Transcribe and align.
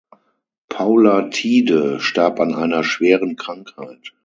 Paula 0.67 1.29
Thiede 1.29 1.99
starb 1.99 2.39
an 2.39 2.55
einer 2.55 2.83
schweren 2.83 3.35
Krankheit. 3.35 4.13